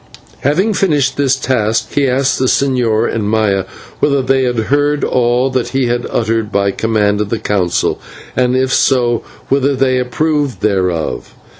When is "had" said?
4.45-4.57, 5.85-6.07